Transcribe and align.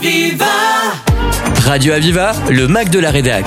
Aviva 0.00 0.46
Radio 1.66 1.92
Aviva, 1.92 2.32
le 2.48 2.66
Mac 2.68 2.88
de 2.88 2.98
la 2.98 3.10
Rédac. 3.10 3.44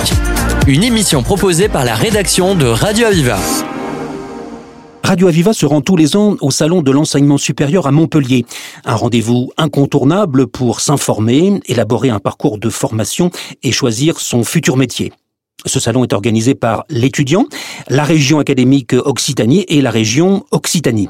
Une 0.68 0.84
émission 0.84 1.24
proposée 1.24 1.68
par 1.68 1.84
la 1.84 1.96
rédaction 1.96 2.54
de 2.54 2.66
Radio 2.66 3.08
Aviva. 3.08 3.40
Radio 5.02 5.26
Aviva 5.26 5.52
se 5.52 5.66
rend 5.66 5.80
tous 5.80 5.96
les 5.96 6.14
ans 6.14 6.36
au 6.40 6.52
Salon 6.52 6.80
de 6.82 6.92
l'enseignement 6.92 7.38
supérieur 7.38 7.88
à 7.88 7.90
Montpellier. 7.90 8.46
Un 8.84 8.94
rendez-vous 8.94 9.50
incontournable 9.56 10.46
pour 10.46 10.80
s'informer, 10.80 11.60
élaborer 11.66 12.10
un 12.10 12.20
parcours 12.20 12.58
de 12.58 12.70
formation 12.70 13.32
et 13.64 13.72
choisir 13.72 14.20
son 14.20 14.44
futur 14.44 14.76
métier. 14.76 15.12
Ce 15.66 15.80
salon 15.80 16.04
est 16.04 16.12
organisé 16.12 16.54
par 16.54 16.84
l'étudiant, 16.88 17.46
la 17.88 18.04
région 18.04 18.38
académique 18.38 18.92
Occitanie 18.92 19.64
et 19.66 19.80
la 19.80 19.90
région 19.90 20.44
Occitanie. 20.52 21.08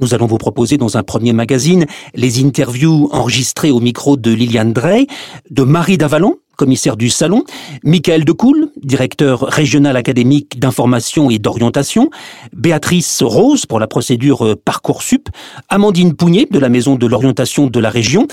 Nous 0.00 0.14
allons 0.14 0.26
vous 0.26 0.38
proposer 0.38 0.78
dans 0.78 0.96
un 0.96 1.02
premier 1.02 1.32
magazine 1.32 1.86
les 2.14 2.44
interviews 2.44 3.08
enregistrées 3.12 3.70
au 3.70 3.80
micro 3.80 4.16
de 4.16 4.32
Liliane 4.32 4.72
Drey, 4.72 5.06
de 5.50 5.62
Marie 5.62 5.98
Davalon, 5.98 6.38
commissaire 6.56 6.96
du 6.96 7.10
salon, 7.10 7.44
Michael 7.82 8.24
Decoul, 8.24 8.68
directeur 8.82 9.40
régional 9.40 9.96
académique 9.96 10.58
d'information 10.58 11.30
et 11.30 11.38
d'orientation, 11.38 12.10
Béatrice 12.52 13.22
Rose 13.22 13.66
pour 13.66 13.80
la 13.80 13.86
procédure 13.86 14.56
Parcoursup, 14.64 15.28
Amandine 15.68 16.14
Pougnet 16.14 16.46
de 16.50 16.58
la 16.58 16.68
maison 16.68 16.96
de 16.96 17.06
l'orientation 17.06 17.66
de 17.66 17.80
la 17.80 17.90
région 17.90 18.26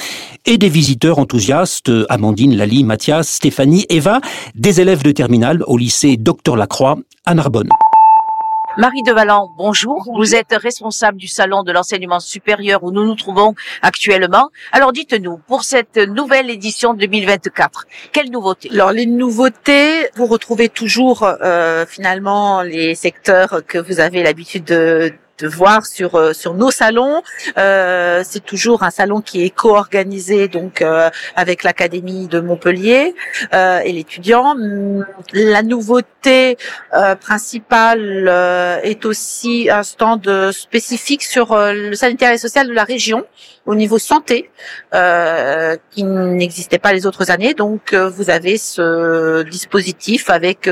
et 0.46 0.58
des 0.58 0.70
visiteurs 0.70 1.20
enthousiastes 1.20 1.92
Amandine, 2.10 2.56
Lali, 2.56 2.84
Mathias, 2.84 3.28
Stéphanie, 3.30 3.86
Eva, 3.90 4.22
des 4.56 4.82
élèves 4.82 5.04
de 5.04 5.12
terminale 5.12 5.64
au 5.68 5.78
lycée 5.78 6.18
Docteur 6.18 6.56
Lacroix 6.56 6.98
à 7.26 7.34
Narbonne. 7.34 7.70
Marie 8.78 9.02
Devalan, 9.02 9.50
bonjour. 9.58 10.08
Vous 10.16 10.36
êtes 10.36 10.54
responsable 10.54 11.18
du 11.18 11.28
salon 11.28 11.64
de 11.64 11.72
l'enseignement 11.72 12.20
supérieur 12.20 12.84
où 12.84 12.92
nous 12.92 13.04
nous 13.04 13.16
trouvons 13.16 13.56
actuellement. 13.82 14.50
Alors 14.72 14.94
dites-nous, 14.94 15.38
pour 15.48 15.64
cette 15.64 15.98
nouvelle 15.98 16.50
édition 16.52 16.94
2024, 16.94 17.88
quelles 18.12 18.30
nouveautés 18.30 18.70
Alors 18.72 18.92
les 18.92 19.08
nouveautés, 19.08 20.10
vous 20.16 20.28
retrouvez 20.28 20.70
toujours 20.70 21.24
euh, 21.24 21.86
finalement 21.88 22.62
les 22.62 22.94
secteurs 22.94 23.62
que 23.68 23.80
vous 23.80 24.00
avez 24.00 24.22
l'habitude 24.22 24.66
de 24.66 25.14
de 25.40 25.48
voir 25.48 25.86
sur 25.86 26.16
euh, 26.16 26.34
sur 26.34 26.54
nos 26.54 26.72
salons. 26.72 27.22
Euh, 27.58 28.24
c'est 28.26 28.44
toujours 28.44 28.84
un 28.84 28.92
salon 28.92 29.22
qui 29.22 29.44
est 29.44 29.50
co-organisé 29.50 30.48
donc 30.48 30.82
euh, 30.82 31.10
avec 31.36 31.64
l'académie 31.64 32.28
de 32.28 32.40
Montpellier 32.40 33.16
euh, 33.54 33.80
et 33.80 33.92
l'étudiant. 33.92 34.56
La 35.34 35.64
nouveauté 35.64 36.58
euh, 36.94 37.16
principale 37.16 38.28
est 38.84 39.06
aussi 39.06 39.70
un 39.70 39.84
stand 39.84 40.52
spécifique 40.52 41.24
sur 41.24 41.56
le 41.56 41.94
sanitaire 41.94 42.32
et 42.32 42.38
social 42.38 42.68
de 42.68 42.74
la 42.74 42.84
région 42.84 43.26
au 43.66 43.76
niveau 43.76 43.98
santé 44.00 44.50
qui 45.92 46.04
n'existait 46.04 46.80
pas 46.80 46.94
les 46.94 47.06
autres 47.06 47.32
années. 47.32 47.54
Donc 47.54 47.94
vous 47.94 48.30
avez 48.30 48.58
ce 48.58 49.44
dispositif 49.44 50.30
avec 50.30 50.70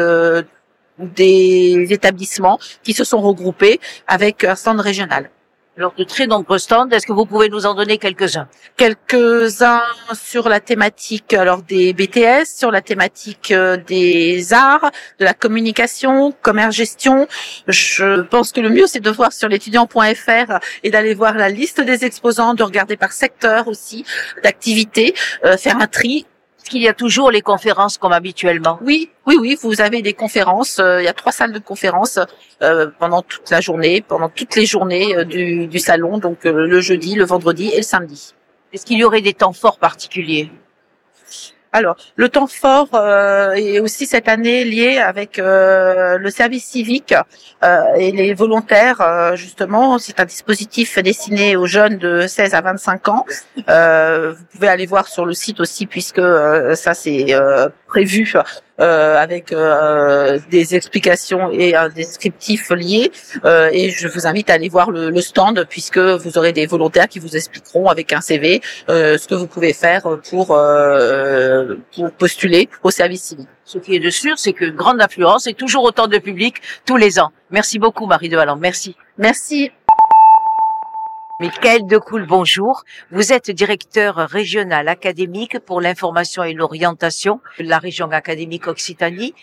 des 1.00 1.88
établissements 1.90 2.60
qui 2.84 2.94
se 2.94 3.04
sont 3.04 3.22
regroupés 3.22 3.80
avec 4.08 4.44
un 4.44 4.56
stand 4.56 4.80
régional. 4.80 5.30
Alors 5.78 5.94
de 5.96 6.04
très 6.04 6.26
nombreux 6.26 6.58
stands, 6.58 6.90
est-ce 6.90 7.06
que 7.06 7.14
vous 7.14 7.28
pouvez 7.28 7.50
nous 7.50 7.68
en 7.68 7.76
donner 7.76 8.00
quelques-uns? 8.00 8.48
Quelques-uns 8.78 9.84
sur 10.14 10.50
la 10.50 10.60
thématique 10.60 11.36
alors 11.36 11.62
des 11.62 11.94
BTS, 11.94 12.46
sur 12.48 12.72
la 12.72 12.82
thématique 12.82 13.52
euh, 13.52 13.78
des 13.78 14.54
arts, 14.54 14.90
de 15.20 15.26
la 15.26 15.36
communication, 15.36 16.34
commerce 16.42 16.76
gestion. 16.76 17.28
Je 17.68 18.22
pense 18.22 18.52
que 18.52 18.60
le 18.60 18.70
mieux 18.70 18.88
c'est 18.88 19.02
de 19.02 19.12
voir 19.12 19.32
sur 19.32 19.50
l'étudiant.fr 19.50 20.60
et 20.82 20.90
d'aller 20.90 21.14
voir 21.14 21.36
la 21.36 21.50
liste 21.50 21.80
des 21.80 22.06
exposants, 22.06 22.56
de 22.56 22.64
regarder 22.64 22.98
par 22.98 23.12
secteur 23.12 23.68
aussi 23.68 24.04
d'activité, 24.44 25.14
euh, 25.46 25.58
faire 25.58 25.78
un 25.80 25.88
tri 25.88 26.26
qu'il 26.70 26.82
y 26.82 26.88
a 26.88 26.94
toujours 26.94 27.32
les 27.32 27.42
conférences 27.42 27.98
comme 27.98 28.14
habituellement? 28.14 28.80
Oui, 28.82 29.10
oui, 29.26 29.38
oui. 29.40 29.58
Vous 29.62 29.82
avez 29.82 30.02
des 30.02 30.14
conférences. 30.14 30.80
Euh, 30.80 31.02
il 31.02 31.06
y 31.06 31.08
a 31.08 31.14
trois 31.14 31.32
salles 31.32 31.54
de 31.54 31.60
conférences 31.60 32.20
euh, 32.62 32.88
pendant 33.00 33.22
toute 33.22 33.50
la 33.50 33.62
journée, 33.62 34.02
pendant 34.02 34.30
toutes 34.30 34.56
les 34.56 34.66
journées 34.66 35.16
euh, 35.16 35.24
du, 35.24 35.68
du, 35.68 35.80
salon, 35.80 36.18
donc 36.18 36.44
le 36.44 36.82
jeudi, 36.82 37.16
le 37.16 37.26
vendredi 37.26 37.70
et 37.74 37.78
le 37.78 37.84
samedi. 37.84 38.34
Est-ce 38.74 38.86
qu'il 38.86 38.98
y 38.98 39.04
aurait 39.04 39.22
des 39.22 39.34
temps 39.34 39.54
forts 39.54 39.80
particuliers? 39.80 40.52
Alors, 41.78 41.96
le 42.16 42.28
temps 42.28 42.48
fort 42.48 42.90
euh, 42.96 43.52
est 43.52 43.80
aussi 43.80 44.08
cette 44.08 44.28
année 44.28 44.64
lié 44.64 44.98
avec 44.98 45.38
euh, 45.38 46.18
le 46.18 46.30
service 46.32 46.66
civique 46.66 47.14
euh, 47.64 47.84
et 47.96 48.12
les 48.12 48.34
volontaires. 48.34 49.36
Justement, 49.36 50.00
c'est 50.00 50.20
un 50.20 50.26
dispositif 50.26 50.98
destiné 50.98 51.56
aux 51.56 51.68
jeunes 51.68 51.98
de 51.98 52.26
16 52.26 52.56
à 52.56 52.62
25 52.62 53.08
ans. 53.10 53.26
Vous 53.58 54.46
pouvez 54.52 54.68
aller 54.68 54.88
voir 54.88 55.08
sur 55.08 55.26
le 55.26 55.34
site 55.34 55.60
aussi, 55.60 55.86
puisque 55.86 56.22
ça 56.74 56.94
c'est 56.96 57.36
prévu 57.88 58.34
euh, 58.80 59.18
avec 59.18 59.52
euh, 59.52 60.40
des 60.52 60.76
explications 60.76 61.50
et 61.52 61.76
un 61.76 61.90
descriptif 61.90 62.70
lié. 62.70 63.12
Euh, 63.44 63.70
et 63.72 63.90
je 63.90 64.08
vous 64.08 64.28
invite 64.28 64.50
à 64.50 64.54
aller 64.54 64.70
voir 64.70 64.92
le, 64.92 65.10
le, 65.10 65.22
stand 65.22 65.66
puisque 65.68 65.98
vous 65.98 66.38
aurez 66.38 66.54
des 66.54 66.66
volontaires 66.68 67.08
qui 67.08 67.20
vous 67.20 67.36
expliqueront 67.36 67.88
avec 67.88 68.14
un 68.14 68.22
CV 68.22 68.62
euh, 68.90 69.18
ce 69.18 69.28
que 69.28 69.36
vous 69.36 69.48
pouvez 69.48 69.74
faire 69.74 70.04
pour, 70.30 70.52
euh, 70.52 71.76
pour 71.96 72.12
postuler 72.12 72.70
au 72.84 72.92
service 72.92 73.24
civique. 73.24 73.48
Ce 73.66 73.80
qui 73.80 73.96
est 73.96 74.00
de 74.00 74.10
sûr, 74.10 74.38
c'est 74.38 74.54
que 74.54 74.66
grande 74.66 75.02
affluence 75.02 75.48
et 75.48 75.54
toujours 75.54 75.84
autant 75.84 76.08
de 76.08 76.18
public 76.18 76.56
tous 76.86 76.98
les 76.98 77.20
ans. 77.20 77.32
Merci 77.50 77.80
beaucoup 77.80 78.06
Marie 78.06 78.30
de 78.30 78.36
Valland. 78.36 78.58
Merci. 78.58 78.96
Merci. 79.18 79.72
Michael 81.40 81.86
Decoul, 81.86 82.26
bonjour. 82.26 82.84
Vous 83.12 83.32
êtes 83.32 83.52
directeur 83.52 84.16
régional 84.16 84.88
académique 84.88 85.60
pour 85.60 85.82
l'information 85.82 86.44
et 86.44 86.54
l'orientation 86.54 87.42
de 87.60 87.66
la 87.66 87.78
région 87.78 88.10
académique 88.10 88.66
Occitanie. 88.66 89.36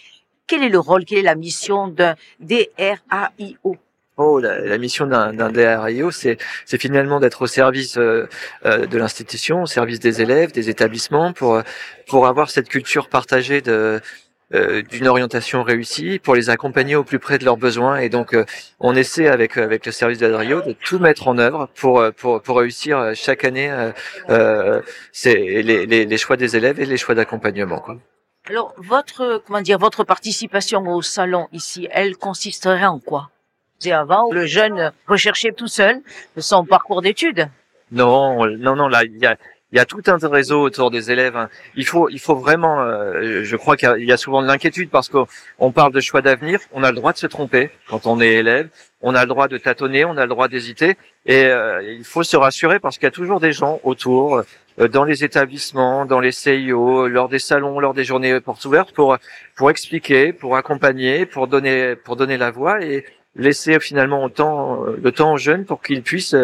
Quel 0.49 0.65
est 0.65 0.71
le 0.71 0.81
rôle, 0.81 1.05
quelle 1.05 1.19
est 1.19 1.23
la 1.23 1.37
mission 1.37 1.87
d'un 1.87 2.17
DRAIO 2.41 3.77
Oh, 4.17 4.41
la, 4.41 4.79
mission 4.79 5.07
d'un 5.07 5.33
DRAIO, 5.33 6.11
c'est 6.11 6.39
finalement 6.67 7.21
d'être 7.21 7.43
au 7.43 7.47
service 7.47 7.97
euh, 7.97 8.29
euh, 8.65 8.87
de 8.87 8.99
l'institution, 8.99 9.63
au 9.63 9.67
service 9.67 9.99
des 9.99 10.23
élèves, 10.23 10.53
des 10.53 10.71
établissements, 10.71 11.33
pour 11.33 11.63
pour 12.07 12.27
avoir 12.27 12.51
cette 12.51 12.69
culture 12.69 13.09
partagée 13.09 13.61
de 13.61 14.01
d'une 14.91 15.09
orientation 15.09 15.63
réussie 15.63 16.19
pour 16.19 16.35
les 16.35 16.49
accompagner 16.49 16.97
au 16.97 17.05
plus 17.05 17.19
près 17.19 17.39
de 17.39 17.45
leurs 17.45 17.57
besoins 17.57 17.97
et 17.99 18.09
donc 18.09 18.35
euh, 18.35 18.45
on 18.79 18.95
essaie 18.95 19.29
avec 19.29 19.57
avec 19.57 19.85
le 19.87 19.93
service 19.93 20.19
d'Adrio 20.19 20.63
de 20.63 20.73
tout 20.73 20.99
mettre 20.99 21.29
en 21.29 21.39
œuvre 21.39 21.69
pour 21.75 22.01
euh, 22.01 22.11
pour 22.11 22.41
pour 22.41 22.59
réussir 22.59 23.13
chaque 23.15 23.45
année 23.45 23.71
euh, 24.31 24.81
c'est 25.13 25.35
les, 25.35 25.87
les, 25.87 26.05
les 26.05 26.19
choix 26.19 26.37
des 26.37 26.57
élèves 26.57 26.79
et 26.81 26.87
les 26.87 26.97
choix 26.97 27.15
d'accompagnement 27.15 27.81
quoi. 27.81 27.97
Alors 28.49 28.75
votre 28.77 29.43
comment 29.47 29.61
dire 29.61 29.79
votre 29.79 30.05
participation 30.05 30.87
au 30.87 31.03
salon 31.03 31.49
ici 31.53 31.89
elle 31.91 32.17
consisterait 32.17 32.87
en 32.87 32.99
quoi? 32.99 33.31
C'est 33.81 33.93
avant 33.93 34.31
le 34.31 34.47
jeune 34.47 34.93
recherchait 35.09 35.53
tout 35.53 35.69
seul 35.69 36.01
son 36.39 36.65
parcours 36.65 37.03
d'études? 37.03 37.49
Non, 37.93 38.47
non, 38.47 38.75
non, 38.75 38.89
là, 38.89 39.05
il 39.05 39.19
y 39.19 39.27
a, 39.27 39.37
il 39.73 39.79
y 39.79 39.81
a 39.81 39.85
tout 39.87 40.03
un 40.07 40.19
réseau 40.29 40.63
autour 40.63 40.93
des 40.93 41.11
élèves. 41.11 41.37
Hein. 41.37 41.49
Il 41.75 41.85
faut, 41.85 42.09
il 42.09 42.21
faut 42.21 42.37
vraiment. 42.37 42.81
Euh, 42.83 43.43
je 43.43 43.57
crois 43.57 43.77
qu'il 43.77 44.05
y, 44.05 44.13
a 44.13 44.17
souvent 44.17 44.41
de 44.41 44.47
l'inquiétude 44.47 44.89
parce 44.89 45.09
qu'on 45.09 45.73
parle 45.73 45.93
de 45.93 46.01
choix 46.01 46.23
d'avenir. 46.23 46.61
On 46.73 46.85
a 46.85 46.91
le 46.91 46.95
droit 46.97 47.13
de 47.13 47.19
se 47.19 47.27
tromper 47.27 47.71
quand 47.89 48.07
on 48.07 48.21
est 48.21 48.35
élève. 48.35 48.69
On 49.03 49.17
a 49.17 49.23
le 49.23 49.27
droit 49.27 49.49
de 49.49 49.59
tâtonner. 49.59 50.05
On 50.05 50.17
a 50.17 50.23
le 50.23 50.29
droit 50.29 50.47
d'hésiter. 50.47 50.97
Et 51.27 51.47
euh, 51.47 51.83
il 51.83 52.05
faut 52.05 52.23
se 52.23 52.37
rassurer 52.37 52.79
parce 52.79 52.99
qu'il 52.99 53.07
y 53.07 53.09
a 53.09 53.11
toujours 53.11 53.41
des 53.41 53.51
gens 53.51 53.81
autour, 53.83 54.45
euh, 54.79 54.87
dans 54.87 55.03
les 55.03 55.25
établissements, 55.25 56.07
dans 56.07 56.21
les 56.21 56.31
CIO, 56.31 57.09
lors 57.09 57.29
des 57.29 57.41
salons, 57.41 57.81
lors 57.81 57.95
des 57.95 58.05
journées 58.05 58.39
portes 58.41 58.65
ouvertes, 58.67 58.93
pour 58.93 59.19
pour 59.57 59.71
expliquer, 59.71 60.33
pour 60.33 60.57
accompagner, 60.57 61.27
pour 61.27 61.49
donner, 61.49 61.97
pour 61.97 62.15
donner 62.15 62.37
la 62.37 62.53
voix 62.53 62.81
et 62.81 63.05
laisser 63.35 63.81
finalement 63.81 64.27
le 64.27 65.11
temps 65.11 65.33
aux 65.33 65.37
jeunes 65.37 65.65
pour 65.65 65.83
qu'ils 65.83 66.03
puissent 66.03 66.37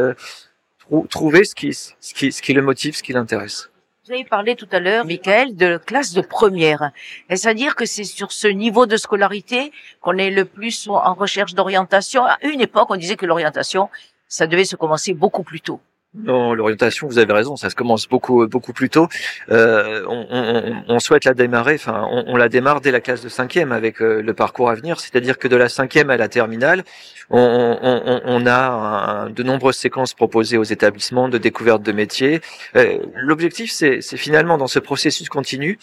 trouver 1.09 1.45
ce 1.45 1.55
qui, 1.55 1.73
ce 1.73 2.43
qui 2.43 2.53
le 2.53 2.63
motive, 2.63 2.97
ce 2.97 3.03
qui 3.03 3.13
l'intéresse. 3.13 3.71
Vous 4.07 4.13
avez 4.13 4.25
parlé 4.25 4.57
tout 4.57 4.69
à 4.73 4.81
l'heure, 4.81 5.05
Michael, 5.05 5.55
de 5.55 5.77
classe 5.77 6.13
de 6.13 6.21
première. 6.21 6.91
Est-ce 7.29 7.47
à 7.47 7.55
dire 7.55 7.77
que 7.77 7.85
c'est 7.85 8.03
sur 8.03 8.33
ce 8.33 8.49
niveau 8.49 8.87
de 8.87 8.97
scolarité 8.97 9.73
qu'on 10.01 10.19
est 10.19 10.31
le 10.31 10.45
plus 10.45 10.89
en 10.89 11.15
recherche 11.15 11.55
d'orientation? 11.55 12.25
À 12.25 12.39
une 12.43 12.61
époque, 12.61 12.89
on 12.91 12.97
disait 12.97 13.17
que 13.17 13.27
l'orientation, 13.27 13.89
ça 14.27 14.49
devait 14.49 14.65
se 14.65 14.75
commencer 14.75 15.15
beaucoup 15.15 15.45
plus 15.45 15.61
tôt. 15.61 15.81
Non, 16.13 16.55
l'orientation, 16.55 17.07
vous 17.07 17.19
avez 17.19 17.33
raison, 17.33 17.55
ça 17.55 17.71
se 17.71 17.77
commence 17.77 18.09
beaucoup 18.09 18.45
beaucoup 18.49 18.73
plus 18.73 18.91
tôt. 18.91 19.07
Euh, 19.51 20.05
on, 20.09 20.27
on, 20.29 20.85
on, 20.89 20.99
souhaite 20.99 21.25
la 21.25 21.35
démarrer, 21.35 21.75
enfin, 21.75 22.05
on, 22.11 22.25
on, 22.27 22.37
la 22.37 22.49
démarre 22.49 22.81
dès 22.81 22.91
la 22.91 23.01
classe 23.01 23.23
de 23.23 23.29
cinquième 23.29 23.71
avec 23.71 24.03
euh, 24.03 24.21
le 24.21 24.35
parcours 24.35 24.71
à 24.71 24.75
venir, 24.75 24.99
c'est-à-dire 24.99 25.39
que 25.39 25.47
de 25.47 25.55
la 25.55 25.69
cinquième 25.69 26.11
à 26.11 26.17
la 26.17 26.29
terminale, 26.29 26.83
on, 27.31 28.45
a 28.45 28.59
un, 28.59 29.31
de 29.31 29.43
nombreuses 29.45 29.77
séquences 29.77 30.13
proposées 30.13 30.59
aux 30.59 30.65
établissements 30.65 31.29
de 31.29 31.39
découverte 31.39 31.83
de 31.83 31.93
métiers. 31.93 32.41
Euh, 32.75 32.99
L'objectif, 33.15 33.71
c'est 33.71 34.01
finalement 34.17 34.59
dans 34.59 34.67
ce 34.67 34.81
processus 34.81 35.29
continu 35.29 35.79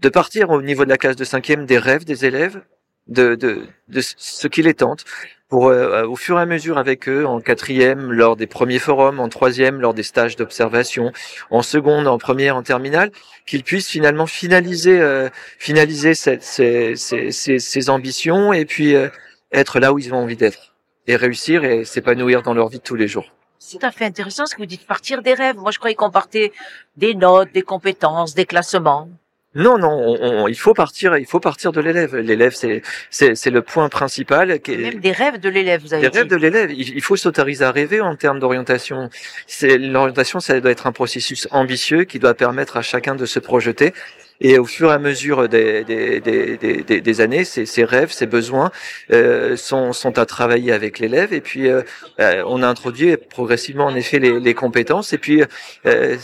de 0.00 0.08
partir 0.10 0.50
au 0.50 0.60
niveau 0.60 0.84
de 0.84 0.90
la 0.90 0.98
classe 0.98 1.16
de 1.16 1.24
cinquième 1.24 1.64
des 1.64 1.78
rêves 1.78 2.04
des 2.04 2.26
élèves, 2.26 2.60
de, 3.06 3.34
de, 3.34 3.66
de 3.88 4.00
ce 4.02 4.46
qui 4.46 4.60
les 4.60 4.74
tente, 4.74 5.04
pour 5.54 5.68
euh, 5.68 6.04
au 6.04 6.16
fur 6.16 6.36
et 6.40 6.42
à 6.42 6.46
mesure 6.46 6.78
avec 6.78 7.08
eux, 7.08 7.24
en 7.24 7.40
quatrième 7.40 8.10
lors 8.10 8.34
des 8.34 8.48
premiers 8.48 8.80
forums, 8.80 9.20
en 9.20 9.28
troisième 9.28 9.80
lors 9.80 9.94
des 9.94 10.02
stages 10.02 10.34
d'observation, 10.34 11.12
en 11.48 11.62
seconde, 11.62 12.08
en 12.08 12.18
première, 12.18 12.56
en 12.56 12.64
terminale, 12.64 13.12
qu'ils 13.46 13.62
puissent 13.62 13.88
finalement 13.88 14.26
finaliser 14.26 15.00
euh, 15.00 15.28
finaliser 15.60 16.14
cette, 16.14 16.42
ces, 16.42 16.96
ces, 16.96 17.30
ces, 17.30 17.88
ambitions 17.88 18.52
et 18.52 18.64
puis 18.64 18.96
euh, 18.96 19.10
être 19.52 19.78
là 19.78 19.92
où 19.92 20.00
ils 20.00 20.12
ont 20.12 20.16
envie 20.16 20.34
d'être 20.34 20.74
et 21.06 21.14
réussir 21.14 21.62
et 21.62 21.84
s'épanouir 21.84 22.42
dans 22.42 22.54
leur 22.54 22.68
vie 22.68 22.78
de 22.78 22.82
tous 22.82 22.96
les 22.96 23.06
jours. 23.06 23.30
C'est 23.60 23.78
tout 23.78 23.86
à 23.86 23.92
fait 23.92 24.06
intéressant 24.06 24.46
ce 24.46 24.56
que 24.56 24.60
vous 24.60 24.66
dites, 24.66 24.84
partir 24.88 25.22
des 25.22 25.34
rêves. 25.34 25.58
Moi, 25.58 25.70
je 25.70 25.78
croyais 25.78 25.94
qu'on 25.94 26.10
partait 26.10 26.50
des 26.96 27.14
notes, 27.14 27.52
des 27.52 27.62
compétences, 27.62 28.34
des 28.34 28.44
classements. 28.44 29.08
Non, 29.54 29.78
non, 29.78 30.48
il 30.48 30.56
faut 30.56 30.74
partir, 30.74 31.16
il 31.16 31.26
faut 31.26 31.40
partir 31.40 31.70
de 31.72 31.80
l'élève. 31.80 32.16
L'élève, 32.16 32.54
c'est 32.54 32.82
c'est 33.10 33.50
le 33.50 33.62
point 33.62 33.88
principal. 33.88 34.60
Qui 34.60 34.76
Même 34.76 35.00
des 35.00 35.12
rêves 35.12 35.38
de 35.38 35.48
l'élève, 35.48 35.80
vous 35.80 35.94
avez 35.94 36.08
des 36.08 36.18
rêves 36.18 36.28
de 36.28 36.36
l'élève. 36.36 36.72
Il 36.72 37.02
faut 37.02 37.16
s'autoriser 37.16 37.64
à 37.64 37.70
rêver 37.70 38.00
en 38.00 38.16
termes 38.16 38.40
d'orientation. 38.40 39.10
C'est 39.46 39.78
l'orientation, 39.78 40.40
ça 40.40 40.60
doit 40.60 40.70
être 40.70 40.86
un 40.86 40.92
processus 40.92 41.46
ambitieux 41.50 42.04
qui 42.04 42.18
doit 42.18 42.34
permettre 42.34 42.76
à 42.76 42.82
chacun 42.82 43.14
de 43.14 43.26
se 43.26 43.38
projeter 43.38 43.92
et 44.40 44.58
au 44.58 44.64
fur 44.64 44.90
et 44.90 44.94
à 44.94 44.98
mesure 44.98 45.48
des, 45.48 45.84
des, 45.84 46.20
des, 46.20 47.00
des, 47.00 47.20
années, 47.20 47.44
ces, 47.44 47.66
ces, 47.66 47.84
rêves, 47.84 48.10
ces 48.12 48.26
besoins 48.26 48.70
euh, 49.12 49.56
sont, 49.56 49.92
sont 49.92 50.18
à 50.18 50.26
travailler 50.26 50.72
avec 50.72 50.98
l'élève. 50.98 51.32
Et 51.32 51.40
puis, 51.40 51.68
euh, 51.68 51.82
euh, 52.20 52.42
on 52.46 52.62
a 52.62 52.68
introduit 52.68 53.16
progressivement, 53.16 53.86
en 53.86 53.94
effet, 53.94 54.18
les, 54.18 54.40
les 54.40 54.54
compétences. 54.54 55.12
Et 55.12 55.18
puis, 55.18 55.42
euh, 55.86 56.16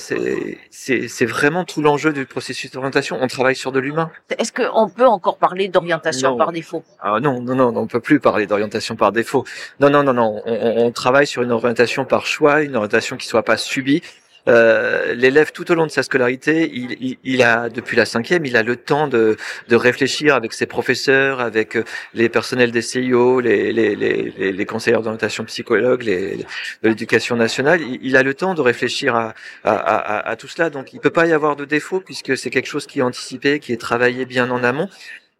c'est 0.70 1.26
vraiment 1.26 1.64
tout 1.64 1.82
l'enjeu 1.82 2.12
du 2.12 2.26
processus 2.26 2.70
d'orientation. 2.70 3.18
On 3.20 3.26
travaille 3.26 3.56
sur 3.56 3.72
de 3.72 3.78
l'humain. 3.80 4.10
Est-ce 4.38 4.52
qu'on 4.52 4.88
peut 4.88 5.06
encore 5.06 5.38
parler 5.38 5.68
d'orientation 5.68 6.36
par 6.36 6.52
défaut? 6.52 6.82
Ah, 7.00 7.18
Non, 7.20 7.40
non, 7.40 7.54
non, 7.54 7.72
on 7.76 7.86
peut 7.86 8.00
plus 8.00 8.20
parler 8.20 8.46
d'orientation 8.46 8.96
par 8.96 9.12
défaut. 9.12 9.44
Non, 9.78 9.90
non, 9.90 10.02
non, 10.02 10.14
non. 10.14 10.42
On, 10.46 10.86
on 10.86 10.90
travaille 10.92 11.26
sur 11.26 11.42
une 11.42 11.52
orientation 11.52 12.04
par 12.04 12.26
choix, 12.26 12.62
une 12.62 12.76
orientation 12.76 13.16
qui 13.16 13.26
soit 13.26 13.44
pas 13.44 13.56
subie. 13.56 14.02
Euh, 14.48 15.14
l'élève 15.14 15.52
tout 15.52 15.70
au 15.70 15.74
long 15.74 15.86
de 15.86 15.90
sa 15.90 16.02
scolarité, 16.02 16.70
il, 16.72 17.18
il, 17.22 17.42
a 17.42 17.68
depuis 17.68 17.96
la 17.96 18.04
cinquième, 18.04 18.44
il 18.46 18.56
a 18.56 18.62
le 18.62 18.76
temps 18.76 19.08
de, 19.08 19.36
de 19.68 19.76
réfléchir 19.76 20.34
avec 20.34 20.52
ses 20.52 20.66
professeurs, 20.66 21.40
avec 21.40 21.76
euh, 21.76 21.84
les 22.14 22.28
personnels 22.28 22.70
des 22.70 22.82
CIO, 22.82 23.40
les, 23.40 23.72
les, 23.72 23.94
les, 23.94 24.52
les 24.52 24.66
conseillers 24.66 24.96
d'orientation 24.96 25.44
psychologue, 25.44 26.02
les, 26.02 26.36
de 26.36 26.88
l'éducation 26.88 27.36
nationale. 27.36 27.80
Il, 28.02 28.16
a 28.16 28.22
le 28.22 28.34
temps 28.34 28.54
de 28.54 28.60
réfléchir 28.60 29.14
à, 29.14 29.34
à, 29.64 29.74
à, 29.74 30.28
à, 30.30 30.36
tout 30.36 30.48
cela. 30.48 30.70
Donc, 30.70 30.92
il 30.92 31.00
peut 31.00 31.10
pas 31.10 31.26
y 31.26 31.32
avoir 31.32 31.56
de 31.56 31.64
défaut 31.64 32.00
puisque 32.00 32.36
c'est 32.36 32.50
quelque 32.50 32.68
chose 32.68 32.86
qui 32.86 33.00
est 33.00 33.02
anticipé, 33.02 33.60
qui 33.60 33.72
est 33.72 33.80
travaillé 33.80 34.24
bien 34.24 34.50
en 34.50 34.64
amont. 34.64 34.88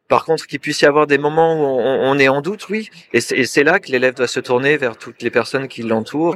Par 0.09 0.25
contre, 0.25 0.47
qu'il 0.47 0.59
puisse 0.59 0.81
y 0.81 0.87
avoir 0.87 1.07
des 1.07 1.19
moments 1.19 1.55
où 1.55 1.81
on, 1.81 2.11
on 2.11 2.19
est 2.19 2.29
en 2.29 2.43
doute, 2.43 2.69
oui. 2.69 2.91
Et 3.13 3.21
c'est 3.21 3.65
là 3.65 3.79
que 3.79 3.93
l'élève 3.93 4.15
doit 4.15 4.27
se 4.27 4.41
tourner 4.41 4.77
vers 4.77 4.97
toutes 4.97 5.23
les 5.23 5.31
personnes 5.31 5.69
qui 5.69 5.83
l'entourent 5.83 6.35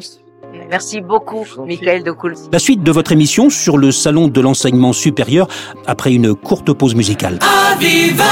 Merci 0.70 1.00
beaucoup, 1.00 1.44
Michael 1.66 2.02
de 2.02 2.10
Coul. 2.10 2.34
La 2.52 2.58
suite 2.58 2.82
de 2.82 2.90
votre 2.90 3.12
émission 3.12 3.50
sur 3.50 3.78
le 3.78 3.92
salon 3.92 4.28
de 4.28 4.40
l'enseignement 4.40 4.92
supérieur 4.92 5.48
après 5.86 6.12
une 6.12 6.34
courte 6.34 6.72
pause 6.72 6.94
musicale. 6.94 7.38
Aviva 7.72 8.24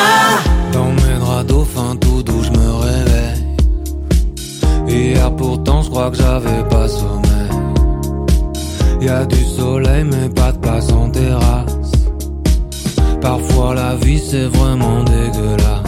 Dans 0.72 0.90
mes 0.92 1.18
draps 1.18 1.46
dauphins 1.46 1.96
tout 1.96 2.22
doux, 2.22 2.42
je 2.42 2.50
me 2.50 2.72
réveille. 2.74 3.46
Hier 4.88 5.34
pourtant, 5.36 5.82
je 5.82 5.90
crois 5.90 6.10
que 6.10 6.16
j'avais 6.16 6.68
pas 6.68 6.88
sommeil. 6.88 7.32
Y 9.00 9.08
a 9.08 9.24
du 9.24 9.44
soleil, 9.44 10.04
mais 10.04 10.28
pas 10.28 10.52
de 10.52 10.58
place 10.58 10.92
en 10.92 11.10
terrasse. 11.10 11.72
Parfois 13.20 13.74
la 13.74 13.94
vie 13.96 14.18
c'est 14.18 14.46
vraiment 14.46 15.04
dégueulasse. 15.04 15.82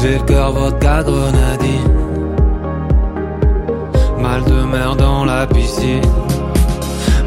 J'ai 0.00 0.18
le 0.18 0.24
cœur 0.24 0.52
vodka 0.52 1.02
grenadine 1.02 1.93
de 4.42 4.64
mer 4.64 4.96
dans 4.96 5.24
la 5.24 5.46
piscine. 5.46 6.02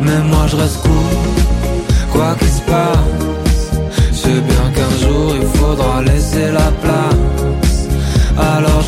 Mais 0.01 0.19
moi 0.29 0.45
je 0.47 0.55
reste 0.55 0.81
cool, 0.81 2.11
quoi 2.11 2.35
qu'il 2.39 2.49
se 2.49 2.61
passe. 2.61 3.71
Je 4.13 4.39
bien 4.51 4.71
qu'un 4.75 5.07
jour 5.07 5.35
il 5.39 5.47
faudra 5.59 6.01
laisser 6.01 6.51
la 6.51 6.69
place. 6.81 7.87
Alors 8.37 8.81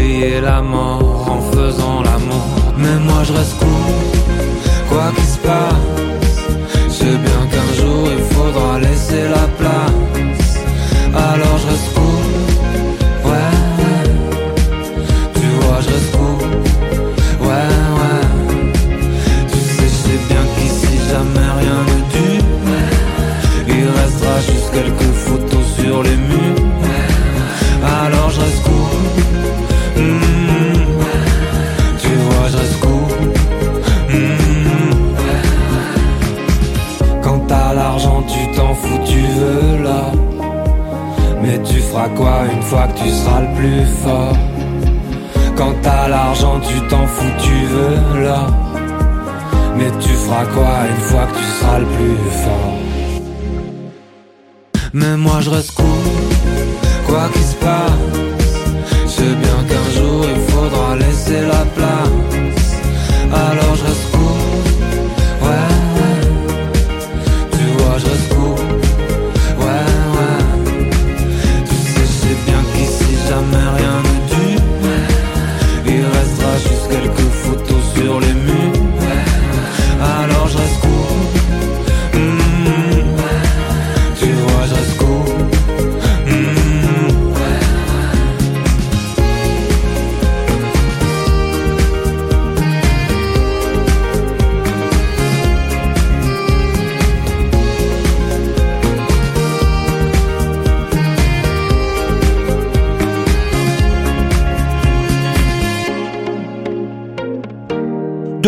Oublier 0.00 0.40
la 0.40 0.62
mort 0.62 1.28
en 1.30 1.40
faisant 1.52 2.02
l'amour. 2.02 2.72
Mais 2.78 2.96
moi 3.06 3.22
je 3.22 3.32
reste 3.34 3.58
cool, 3.58 4.88
quoi 4.88 5.12
qu'il 5.14 5.24
se 5.24 5.38
passe 5.38 6.88
C'est 6.88 7.18
bien 7.26 7.42
qu'un 7.50 7.70
jour 7.80 8.08
il 8.16 8.24
faudra 8.34 8.78
laisser 8.78 9.24
la 9.28 9.46
place 9.58 9.79
feras 41.90 42.08
quoi 42.10 42.44
une 42.52 42.62
fois 42.62 42.86
que 42.88 42.98
tu 43.02 43.10
seras 43.10 43.40
le 43.40 43.52
plus 43.58 43.84
fort? 44.04 44.36
Quand 45.56 45.74
t'as 45.82 46.08
l'argent 46.08 46.60
tu 46.60 46.76
t'en 46.88 47.06
fous, 47.06 47.34
tu 47.46 47.56
veux 47.74 48.22
là 48.22 48.46
Mais 49.76 49.90
tu 50.00 50.10
feras 50.10 50.46
quoi 50.54 50.72
une 50.92 51.02
fois 51.10 51.26
que 51.26 51.36
tu 51.38 51.44
seras 51.58 51.78
le 51.78 51.86
plus 51.96 52.20
fort? 52.44 52.78
Mais 54.92 55.16
moi 55.16 55.38
je 55.40 55.50
reste 55.50 55.72
cool, 55.72 56.10
quoi 57.06 57.28
qu'il 57.32 57.42
se 57.52 57.56
passe. 57.56 58.02
Je 59.14 59.26
bien 59.44 59.58
qu'un 59.68 59.88
jour 59.96 60.26
il 60.34 60.40
faudra 60.52 60.96
laisser 60.96 61.40
la 61.54 61.64
place. 61.76 62.70
Alors 63.32 63.74
je 63.78 63.84
reste 63.84 64.09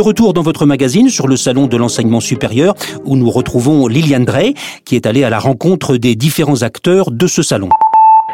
retour 0.02 0.34
dans 0.34 0.42
votre 0.42 0.66
magazine 0.66 1.08
sur 1.08 1.28
le 1.28 1.36
salon 1.36 1.66
de 1.66 1.76
l'enseignement 1.76 2.20
supérieur 2.20 2.74
où 3.04 3.16
nous 3.16 3.30
retrouvons 3.30 3.86
Liliane 3.86 4.24
Drey 4.24 4.54
qui 4.84 4.96
est 4.96 5.06
allée 5.06 5.24
à 5.24 5.30
la 5.30 5.38
rencontre 5.38 5.96
des 5.96 6.14
différents 6.14 6.62
acteurs 6.62 7.10
de 7.10 7.26
ce 7.26 7.42
salon. 7.42 7.68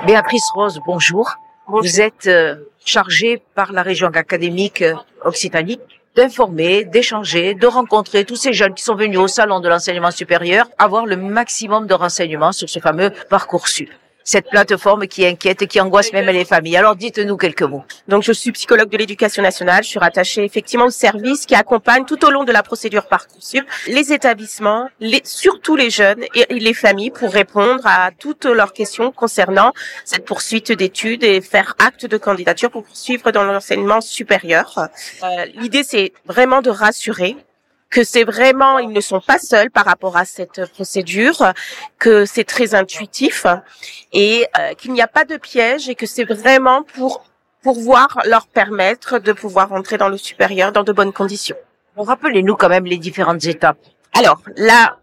Béatrice 0.07 0.49
Rose, 0.55 0.81
bonjour. 0.87 1.35
Vous 1.69 2.01
êtes 2.01 2.27
euh, 2.27 2.57
chargé 2.85 3.43
par 3.55 3.73
la 3.73 3.83
région 3.83 4.09
académique 4.09 4.83
euh, 4.83 4.95
Occitanie 5.25 5.79
d'informer, 6.17 6.85
d'échanger, 6.85 7.55
de 7.55 7.67
rencontrer 7.67 8.25
tous 8.25 8.35
ces 8.35 8.53
jeunes 8.53 8.75
qui 8.75 8.83
sont 8.83 8.97
venus 8.97 9.19
au 9.19 9.29
salon 9.29 9.61
de 9.61 9.69
l'enseignement 9.69 10.11
supérieur, 10.11 10.69
avoir 10.77 11.07
le 11.07 11.17
maximum 11.17 11.87
de 11.87 11.95
renseignements 11.95 12.51
sur 12.51 12.69
ce 12.69 12.81
fameux 12.81 13.13
parcours 13.31 13.69
sup 13.69 13.89
cette 14.29 14.51
plateforme 14.51 15.07
qui 15.07 15.25
inquiète 15.25 15.63
et 15.63 15.67
qui 15.67 15.81
angoisse 15.81 16.13
même 16.13 16.27
les 16.27 16.45
familles. 16.45 16.77
Alors 16.77 16.97
dites-nous 16.97 17.39
quelques 17.39 17.63
mots. 17.63 17.83
Donc 18.09 18.23
je 18.23 18.33
suis 18.33 18.53
psychologue 18.53 18.91
de 18.91 18.99
l'éducation 18.99 19.43
nationale, 19.43 19.83
je 19.83 19.89
suis 19.89 19.99
rattachée 19.99 20.45
effectivement 20.45 20.85
au 20.85 20.91
service 20.91 21.47
qui 21.47 21.55
accompagne 21.55 22.05
tout 22.05 22.23
au 22.27 22.31
long 22.31 22.45
de 22.45 22.53
la 22.53 22.63
procédure 22.63 23.07
Parcoursup 23.07 23.65
les 23.87 24.13
établissements, 24.13 24.91
les, 25.01 25.23
surtout 25.25 25.77
les 25.77 25.89
jeunes 25.89 26.23
et 26.35 26.45
les 26.51 26.75
familles 26.75 27.11
pour 27.11 27.33
répondre 27.33 27.81
à 27.87 28.11
toutes 28.11 28.45
leurs 28.45 28.75
questions 28.75 29.13
concernant 29.13 29.73
cette 30.05 30.27
poursuite 30.27 30.73
d'études 30.73 31.25
et 31.25 31.41
faire 31.41 31.75
acte 31.79 32.05
de 32.05 32.19
candidature 32.19 32.71
pour 32.71 32.85
poursuivre 32.85 33.31
dans 33.31 33.45
l'enseignement 33.45 34.03
supérieur. 34.03 34.89
Euh, 35.23 35.47
L'idée 35.55 35.85
c'est 35.85 36.13
vraiment 36.27 36.61
de 36.61 36.69
rassurer 36.69 37.35
que 37.91 38.05
c'est 38.05 38.25
vraiment, 38.25 38.79
ils 38.79 38.93
ne 38.93 39.01
sont 39.01 39.21
pas 39.21 39.39
seuls 39.39 39.71
par 39.71 39.85
rapport 39.85 40.17
à 40.17 40.25
cette 40.25 40.67
procédure, 40.73 41.53
que 41.99 42.27
c'est 42.27 42.45
très 42.45 42.75
intuitif 42.75 43.47
et 44.13 44.47
euh, 44.59 44.75
qu'il 44.75 44.93
n'y 44.93 45.03
a 45.03 45.09
pas 45.09 45.25
de 45.25 45.37
piège 45.37 45.89
et 45.89 45.95
que 45.95 46.07
c'est 46.07 46.25
vraiment 46.25 46.83
pour 46.83 47.25
pouvoir 47.63 48.21
leur 48.27 48.47
permettre 48.47 49.19
de 49.19 49.33
pouvoir 49.33 49.73
entrer 49.73 49.99
dans 49.99 50.09
le 50.09 50.17
supérieur 50.19 50.73
dans 50.73 50.85
de 50.85 50.93
bonnes 50.93 51.13
conditions. 51.13 51.57
Rappelez-nous 51.97 52.55
quand 52.57 52.69
même 52.69 52.85
les 52.85 52.99
différentes 52.99 53.45
étapes. 53.45 53.79
Alors 54.13 54.41
là, 54.57 54.99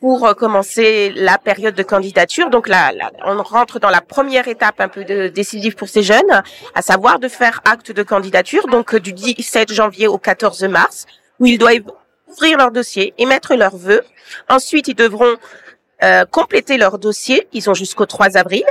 pour 0.00 0.34
commencer 0.34 1.12
la 1.14 1.36
période 1.36 1.74
de 1.74 1.82
candidature. 1.82 2.48
Donc 2.48 2.68
là, 2.68 2.90
là, 2.92 3.12
on 3.24 3.42
rentre 3.42 3.78
dans 3.78 3.90
la 3.90 4.00
première 4.00 4.48
étape 4.48 4.80
un 4.80 4.88
peu 4.88 5.04
de, 5.04 5.28
décisive 5.28 5.76
pour 5.76 5.88
ces 5.88 6.02
jeunes, 6.02 6.42
à 6.74 6.82
savoir 6.82 7.18
de 7.18 7.28
faire 7.28 7.60
acte 7.66 7.92
de 7.92 8.02
candidature, 8.02 8.66
donc 8.66 8.96
du 8.96 9.12
17 9.12 9.72
janvier 9.72 10.08
au 10.08 10.16
14 10.16 10.64
mars, 10.64 11.06
où 11.38 11.46
ils 11.46 11.58
doivent 11.58 11.82
ouvrir 12.30 12.58
leur 12.58 12.70
dossier, 12.70 13.14
émettre 13.18 13.54
leurs 13.54 13.76
vœux. 13.76 14.02
Ensuite, 14.48 14.88
ils 14.88 14.94
devront 14.94 15.36
euh, 16.02 16.24
compléter 16.24 16.76
leur 16.76 16.98
dossier. 16.98 17.48
Ils 17.52 17.68
ont 17.68 17.74
jusqu'au 17.74 18.06
3 18.06 18.36
avril. 18.36 18.64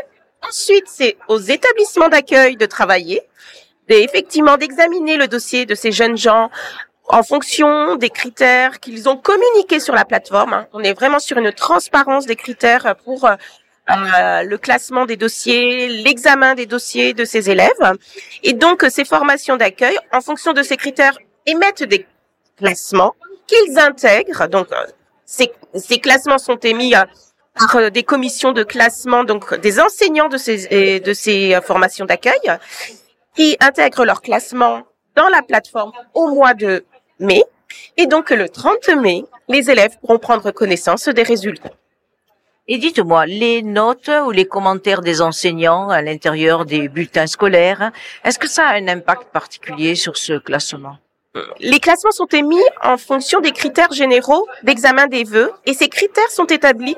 Ensuite, 0.48 0.86
c'est 0.88 1.18
aux 1.28 1.40
établissements 1.40 2.10
d'accueil 2.10 2.56
de 2.56 2.66
travailler, 2.66 3.22
et 3.90 4.04
effectivement 4.04 4.58
d'examiner 4.58 5.18
le 5.18 5.28
dossier 5.28 5.66
de 5.66 5.76
ces 5.76 5.92
jeunes 5.92 6.18
gens 6.18 6.50
en 7.08 7.24
fonction 7.24 7.96
des 7.96 8.10
critères 8.10 8.80
qu'ils 8.80 9.10
ont 9.10 9.18
communiqués 9.18 9.80
sur 9.80 9.96
la 9.96 10.06
plateforme. 10.06 10.54
Hein. 10.54 10.68
On 10.74 10.82
est 10.84 10.94
vraiment 10.94 11.20
sur 11.20 11.38
une 11.38 11.52
transparence 11.52 12.26
des 12.26 12.36
critères 12.36 12.96
pour 13.04 13.26
euh, 13.26 14.44
le 14.44 14.58
classement 14.58 15.06
des 15.06 15.18
dossiers, 15.18 15.88
l'examen 15.88 16.54
des 16.54 16.68
dossiers 16.68 17.14
de 17.14 17.26
ces 17.26 17.50
élèves. 17.50 17.98
Et 18.44 18.54
donc, 18.54 18.86
ces 18.90 19.06
formations 19.06 19.58
d'accueil, 19.58 19.98
en 20.14 20.22
fonction 20.22 20.54
de 20.54 20.62
ces 20.62 20.78
critères, 20.78 21.18
émettent 21.48 21.84
des 21.84 22.06
classements 22.58 23.16
qu'ils 23.50 23.80
intègrent. 23.80 24.48
Donc, 24.48 24.68
euh, 24.72 24.86
ces, 25.26 26.00
classements 26.00 26.38
sont 26.38 26.58
émis 26.58 26.96
euh, 26.96 27.04
par 27.56 27.76
euh, 27.76 27.90
des 27.90 28.04
commissions 28.04 28.52
de 28.52 28.64
classement, 28.64 29.24
donc 29.24 29.56
des 29.60 29.80
enseignants 29.80 30.30
de 30.30 30.38
ces, 30.38 31.00
de 31.00 31.14
ces 31.14 31.60
formations 31.64 32.06
d'accueil, 32.06 32.46
qui 33.36 33.58
intègrent 33.60 34.06
leur 34.06 34.22
classement 34.22 34.84
dans 35.16 35.28
la 35.28 35.42
plateforme 35.42 35.92
au 36.14 36.28
mois 36.30 36.54
de 36.54 36.86
mai. 37.20 37.44
Et 37.98 38.08
donc, 38.08 38.30
le 38.30 38.50
30 38.50 38.90
mai, 39.02 39.26
les 39.48 39.70
élèves 39.70 39.98
pourront 40.00 40.20
prendre 40.20 40.52
connaissance 40.52 41.08
des 41.10 41.24
résultats. 41.24 41.72
Et 42.72 42.78
dites-moi, 42.78 43.26
les 43.26 43.64
notes 43.64 44.12
ou 44.28 44.30
les 44.30 44.46
commentaires 44.46 45.02
des 45.02 45.22
enseignants 45.22 45.90
à 45.90 46.04
l'intérieur 46.04 46.66
des 46.66 46.88
bulletins 46.88 47.26
scolaires, 47.26 47.92
est-ce 48.24 48.38
que 48.38 48.48
ça 48.48 48.68
a 48.68 48.76
un 48.76 48.88
impact 48.88 49.32
particulier 49.34 49.96
sur 49.96 50.18
ce 50.18 50.34
classement? 50.38 50.98
Les 51.60 51.80
classements 51.80 52.12
sont 52.12 52.28
émis 52.28 52.64
en 52.84 52.98
fonction 52.98 53.40
des 53.40 53.52
critères 53.52 53.92
généraux 53.92 54.48
d'examen 54.64 55.08
des 55.08 55.24
vœux 55.24 55.52
et 55.66 55.74
ces 55.74 55.88
critères 55.88 56.30
sont 56.32 56.46
établis 56.46 56.96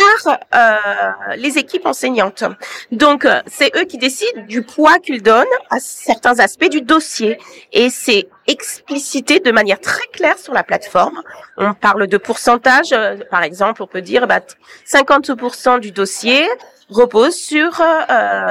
par 0.00 0.38
euh, 0.54 1.36
les 1.36 1.58
équipes 1.58 1.84
enseignantes. 1.86 2.44
Donc, 2.90 3.24
euh, 3.24 3.40
c'est 3.46 3.76
eux 3.76 3.84
qui 3.84 3.98
décident 3.98 4.42
du 4.46 4.62
poids 4.62 4.98
qu'ils 4.98 5.22
donnent 5.22 5.44
à 5.68 5.78
certains 5.78 6.38
aspects 6.38 6.70
du 6.70 6.80
dossier. 6.80 7.38
Et 7.72 7.90
c'est 7.90 8.28
explicité 8.46 9.40
de 9.40 9.52
manière 9.52 9.78
très 9.78 10.06
claire 10.12 10.38
sur 10.38 10.54
la 10.54 10.62
plateforme. 10.62 11.20
On 11.58 11.74
parle 11.74 12.06
de 12.06 12.16
pourcentage. 12.16 12.92
Euh, 12.92 13.16
par 13.30 13.42
exemple, 13.42 13.82
on 13.82 13.86
peut 13.86 14.00
dire 14.00 14.26
bah, 14.26 14.40
50% 14.86 15.80
du 15.80 15.92
dossier 15.92 16.48
repose 16.88 17.34
sur 17.34 17.80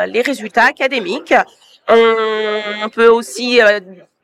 les 0.07 0.21
résultats 0.21 0.63
académiques. 0.63 1.33
On 1.89 2.89
peut 2.89 3.09
aussi 3.09 3.59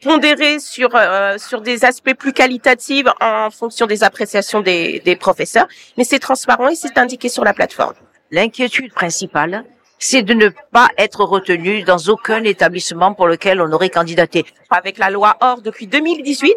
pondérer 0.05 0.59
sur 0.59 0.91
euh, 0.93 1.38
sur 1.38 1.62
des 1.62 1.83
aspects 1.83 2.13
plus 2.13 2.31
qualitatifs 2.31 3.07
en 3.19 3.50
fonction 3.50 3.88
des 3.88 4.03
appréciations 4.03 4.62
des, 4.62 5.01
des 5.03 5.15
professeurs, 5.15 5.67
mais 5.97 6.03
c'est 6.03 6.19
transparent 6.19 6.67
et 6.67 6.75
c'est 6.75 6.97
indiqué 6.97 7.27
sur 7.27 7.43
la 7.43 7.53
plateforme. 7.53 7.95
L'inquiétude 8.31 8.93
principale, 8.93 9.63
c'est 9.97 10.21
de 10.21 10.33
ne 10.33 10.50
pas 10.71 10.89
être 10.97 11.24
retenu 11.24 11.83
dans 11.83 11.97
aucun 12.13 12.43
établissement 12.43 13.13
pour 13.13 13.27
lequel 13.27 13.62
on 13.62 13.71
aurait 13.71 13.89
candidaté. 13.89 14.45
Avec 14.69 14.97
la 14.97 15.09
loi 15.09 15.38
OR 15.41 15.62
depuis 15.62 15.88
2018, 15.88 16.55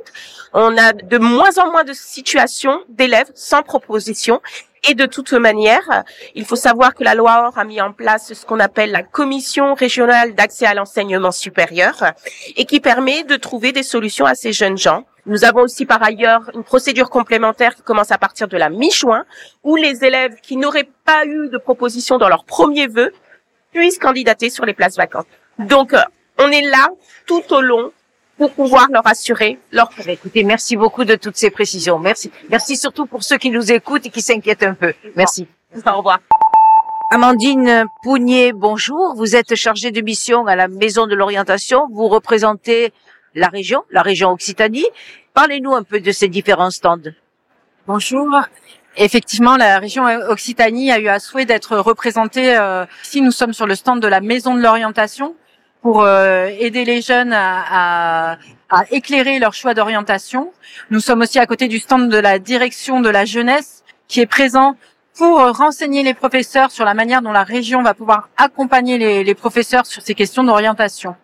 on 0.53 0.77
a 0.77 0.93
de 0.93 1.19
moins 1.19 1.57
en 1.59 1.71
moins 1.71 1.85
de 1.85 1.93
situations 1.93 2.81
d'élèves 2.89 3.31
sans 3.35 3.63
proposition 3.63 4.41
et 4.87 4.95
de 4.95 5.07
toute 5.07 5.33
manière, 5.33 6.05
il 6.35 6.45
faut 6.45 6.57
savoir 6.57 6.95
que 6.95 7.03
la 7.05 7.15
loi 7.15 7.49
OR 7.49 7.59
a 7.59 7.65
mis 7.65 7.81
en 7.81 7.93
place 7.93 8.33
ce 8.33 8.47
qu'on 8.47 8.61
appelle 8.61 8.91
la 8.91 9.03
commission 9.03 9.75
régionale 9.75 10.35
d'accès 10.35 10.67
à 10.67 10.75
l'enseignement 10.75 11.33
supérieur 11.33 12.13
et 12.57 12.65
qui 12.65 12.81
permet 12.81 13.25
de 13.25 13.37
trouver 13.37 13.73
des 13.73 13.83
solutions 13.83 14.27
à 14.27 14.35
ces 14.35 14.53
jeunes 14.53 14.79
gens. 14.79 15.05
Nous 15.27 15.45
avons 15.45 15.61
aussi 15.61 15.85
par 15.85 16.03
ailleurs 16.03 16.51
une 16.55 16.65
procédure 16.65 17.11
complémentaire 17.11 17.75
qui 17.75 17.83
commence 17.83 18.13
à 18.13 18.19
partir 18.19 18.49
de 18.49 18.57
la 18.57 18.71
mi-juin 18.71 19.25
où 19.63 19.77
les 19.77 20.05
élèves 20.05 20.37
qui 20.43 20.57
n'auraient 20.57 20.89
pas 21.05 21.27
eu 21.27 21.49
de 21.49 21.59
proposition 21.59 22.17
dans 22.17 22.29
leur 22.29 22.45
premier 22.45 22.87
vœu 22.87 23.13
puissent 23.73 23.99
candidater 23.99 24.49
sur 24.49 24.65
les 24.65 24.73
places 24.73 24.97
vacantes. 24.97 25.27
Donc, 25.59 25.93
euh, 25.93 26.01
on 26.39 26.51
est 26.51 26.63
là 26.63 26.89
tout 27.27 27.43
au 27.51 27.61
long 27.61 27.93
pour 28.39 28.53
pouvoir 28.53 28.87
leur 28.91 29.07
assurer 29.07 29.59
leur 29.73 29.91
Écoutez, 30.07 30.45
merci 30.45 30.77
beaucoup 30.77 31.05
de 31.05 31.17
toutes 31.17 31.37
ces 31.37 31.51
précisions. 31.51 31.99
Merci. 31.99 32.31
Merci 32.49 32.77
surtout 32.77 33.05
pour 33.05 33.25
ceux 33.25 33.37
qui 33.37 33.51
nous 33.51 33.73
écoutent 33.73 34.07
et 34.07 34.11
qui 34.11 34.23
s'inquiètent 34.23 34.63
un 34.63 34.75
peu. 34.75 34.95
Merci. 35.17 35.47
Au 35.85 35.99
revoir. 35.99 36.21
Amandine 37.11 37.85
Pougnier, 38.03 38.53
bonjour. 38.53 39.15
Vous 39.17 39.35
êtes 39.35 39.55
chargée 39.55 39.91
de 39.91 40.01
mission 40.01 40.47
à 40.47 40.57
la 40.57 40.69
Maison 40.69 41.07
de 41.07 41.15
l'Orientation. 41.15 41.89
Vous 41.93 42.07
représentez 42.09 42.93
la 43.35 43.49
région, 43.49 43.83
la 43.91 44.03
région 44.03 44.31
Occitanie. 44.31 44.87
Parlez-nous 45.35 45.75
un 45.75 45.83
peu 45.83 46.01
de 46.01 46.13
ces 46.13 46.29
différents 46.29 46.71
stands. 46.71 47.11
Bonjour. 47.87 48.29
Effectivement, 48.97 49.57
la 49.57 49.79
région 49.79 50.05
Occitanie 50.29 50.93
a 50.93 50.99
eu 50.99 51.09
à 51.09 51.19
souhait 51.19 51.45
d'être 51.45 51.77
représentée. 51.79 52.57
Euh, 52.57 52.85
ici, 53.05 53.21
nous 53.21 53.31
sommes 53.31 53.53
sur 53.53 53.67
le 53.67 53.75
stand 53.75 54.01
de 54.01 54.09
la 54.09 54.21
Maison 54.21 54.55
de 54.55 54.61
l'Orientation 54.61 55.35
pour 55.83 56.03
euh, 56.03 56.49
aider 56.59 56.85
les 56.85 57.01
jeunes 57.01 57.33
à, 57.33 58.33
à, 58.33 58.39
à 58.71 58.85
éclairer 58.91 59.39
leur 59.39 59.55
choix 59.55 59.75
d'orientation. 59.75 60.53
Nous 60.91 61.01
sommes 61.01 61.21
aussi 61.23 61.39
à 61.39 61.47
côté 61.47 61.69
du 61.69 61.79
stand 61.79 62.09
de 62.11 62.19
la 62.19 62.39
direction 62.39 63.01
de 63.01 63.09
la 63.09 63.25
jeunesse 63.25 63.85
qui 64.09 64.21
est 64.21 64.27
présent 64.27 64.77
pour 65.17 65.41
renseigner 65.57 66.03
les 66.03 66.15
professeurs 66.15 66.71
sur 66.71 66.85
la 66.85 66.95
manière 66.95 67.23
dont 67.23 67.33
la 67.33 67.43
région 67.43 67.83
va 67.83 67.93
pouvoir 67.93 68.29
accompagner 68.37 68.99
les, 68.99 69.25
les 69.25 69.35
professeurs 69.35 69.85
sur 69.85 70.01
ces 70.01 70.15
questions 70.15 70.45
d'orientation. 70.45 71.17